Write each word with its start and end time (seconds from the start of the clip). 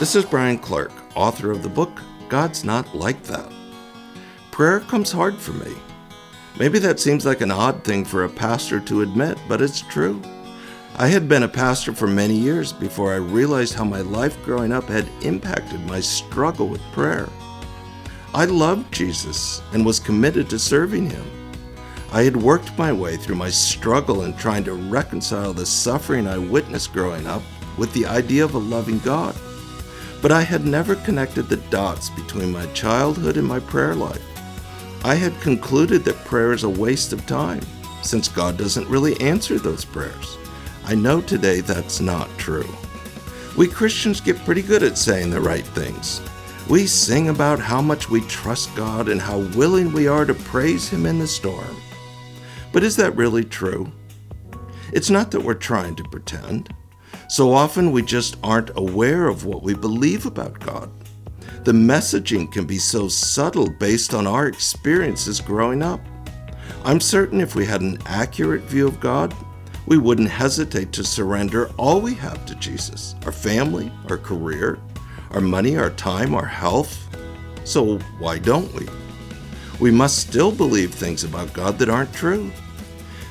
This 0.00 0.14
is 0.14 0.24
Brian 0.24 0.56
Clark, 0.56 0.92
author 1.14 1.50
of 1.50 1.62
the 1.62 1.68
book 1.68 2.00
God's 2.30 2.64
Not 2.64 2.94
Like 2.94 3.22
That. 3.24 3.52
Prayer 4.50 4.80
comes 4.80 5.12
hard 5.12 5.36
for 5.36 5.52
me. 5.52 5.74
Maybe 6.58 6.78
that 6.78 6.98
seems 6.98 7.26
like 7.26 7.42
an 7.42 7.50
odd 7.50 7.84
thing 7.84 8.06
for 8.06 8.24
a 8.24 8.28
pastor 8.30 8.80
to 8.80 9.02
admit, 9.02 9.36
but 9.46 9.60
it's 9.60 9.82
true. 9.82 10.22
I 10.96 11.08
had 11.08 11.28
been 11.28 11.42
a 11.42 11.48
pastor 11.48 11.92
for 11.92 12.06
many 12.06 12.34
years 12.34 12.72
before 12.72 13.12
I 13.12 13.16
realized 13.16 13.74
how 13.74 13.84
my 13.84 14.00
life 14.00 14.42
growing 14.42 14.72
up 14.72 14.84
had 14.84 15.06
impacted 15.20 15.82
my 15.82 16.00
struggle 16.00 16.68
with 16.68 16.80
prayer. 16.92 17.28
I 18.32 18.46
loved 18.46 18.94
Jesus 18.94 19.60
and 19.74 19.84
was 19.84 20.00
committed 20.00 20.48
to 20.48 20.58
serving 20.58 21.10
him. 21.10 21.52
I 22.10 22.22
had 22.22 22.38
worked 22.38 22.78
my 22.78 22.90
way 22.90 23.18
through 23.18 23.36
my 23.36 23.50
struggle 23.50 24.22
in 24.22 24.32
trying 24.32 24.64
to 24.64 24.72
reconcile 24.72 25.52
the 25.52 25.66
suffering 25.66 26.26
I 26.26 26.38
witnessed 26.38 26.94
growing 26.94 27.26
up 27.26 27.42
with 27.76 27.92
the 27.92 28.06
idea 28.06 28.42
of 28.42 28.54
a 28.54 28.58
loving 28.58 28.98
God. 29.00 29.36
But 30.22 30.32
I 30.32 30.42
had 30.42 30.66
never 30.66 30.96
connected 30.96 31.48
the 31.48 31.56
dots 31.56 32.10
between 32.10 32.52
my 32.52 32.66
childhood 32.72 33.36
and 33.36 33.46
my 33.46 33.60
prayer 33.60 33.94
life. 33.94 34.22
I 35.04 35.14
had 35.14 35.40
concluded 35.40 36.04
that 36.04 36.24
prayer 36.26 36.52
is 36.52 36.64
a 36.64 36.68
waste 36.68 37.12
of 37.12 37.26
time, 37.26 37.62
since 38.02 38.28
God 38.28 38.58
doesn't 38.58 38.88
really 38.88 39.18
answer 39.20 39.58
those 39.58 39.84
prayers. 39.84 40.36
I 40.84 40.94
know 40.94 41.20
today 41.20 41.60
that's 41.60 42.00
not 42.00 42.28
true. 42.36 42.68
We 43.56 43.66
Christians 43.66 44.20
get 44.20 44.44
pretty 44.44 44.62
good 44.62 44.82
at 44.82 44.98
saying 44.98 45.30
the 45.30 45.40
right 45.40 45.66
things. 45.66 46.20
We 46.68 46.86
sing 46.86 47.30
about 47.30 47.58
how 47.58 47.80
much 47.80 48.10
we 48.10 48.20
trust 48.22 48.74
God 48.76 49.08
and 49.08 49.20
how 49.20 49.38
willing 49.56 49.92
we 49.92 50.06
are 50.06 50.24
to 50.24 50.34
praise 50.34 50.88
Him 50.88 51.06
in 51.06 51.18
the 51.18 51.26
storm. 51.26 51.76
But 52.72 52.84
is 52.84 52.94
that 52.96 53.16
really 53.16 53.44
true? 53.44 53.90
It's 54.92 55.10
not 55.10 55.30
that 55.30 55.42
we're 55.42 55.54
trying 55.54 55.96
to 55.96 56.04
pretend. 56.04 56.72
So 57.30 57.52
often 57.52 57.92
we 57.92 58.02
just 58.02 58.36
aren't 58.42 58.76
aware 58.76 59.28
of 59.28 59.44
what 59.44 59.62
we 59.62 59.72
believe 59.72 60.26
about 60.26 60.58
God. 60.58 60.90
The 61.62 61.70
messaging 61.70 62.50
can 62.50 62.64
be 62.64 62.78
so 62.78 63.06
subtle 63.06 63.70
based 63.70 64.14
on 64.14 64.26
our 64.26 64.48
experiences 64.48 65.40
growing 65.40 65.80
up. 65.80 66.00
I'm 66.84 67.00
certain 67.00 67.40
if 67.40 67.54
we 67.54 67.64
had 67.64 67.82
an 67.82 67.98
accurate 68.04 68.62
view 68.62 68.88
of 68.88 68.98
God, 68.98 69.32
we 69.86 69.96
wouldn't 69.96 70.28
hesitate 70.28 70.90
to 70.94 71.04
surrender 71.04 71.70
all 71.76 72.00
we 72.00 72.14
have 72.14 72.44
to 72.46 72.56
Jesus 72.56 73.14
our 73.24 73.30
family, 73.30 73.92
our 74.08 74.18
career, 74.18 74.80
our 75.30 75.40
money, 75.40 75.76
our 75.76 75.90
time, 75.90 76.34
our 76.34 76.44
health. 76.44 76.98
So 77.62 77.98
why 78.18 78.40
don't 78.40 78.74
we? 78.74 78.88
We 79.78 79.92
must 79.92 80.18
still 80.18 80.50
believe 80.50 80.92
things 80.92 81.22
about 81.22 81.52
God 81.52 81.78
that 81.78 81.88
aren't 81.88 82.12
true. 82.12 82.50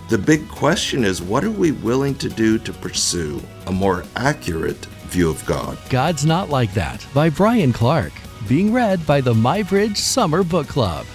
The 0.10 0.18
big 0.18 0.50
question 0.50 1.04
is 1.04 1.22
what 1.22 1.44
are 1.44 1.52
we 1.52 1.72
willing 1.72 2.16
to 2.16 2.30
do 2.30 2.58
to 2.58 2.74
pursue 2.74 3.40
a 3.68 3.72
more 3.72 4.04
accurate 4.16 4.84
view 5.06 5.30
of 5.30 5.46
God? 5.46 5.78
God's 5.92 6.26
Not 6.26 6.50
Like 6.50 6.74
That 6.74 7.06
by 7.14 7.30
Brian 7.30 7.72
Clark. 7.72 8.12
Being 8.48 8.74
read 8.74 9.06
by 9.06 9.22
the 9.22 9.36
MyBridge 9.36 9.98
Summer 9.98 10.44
Book 10.44 10.68
Club. 10.68 11.06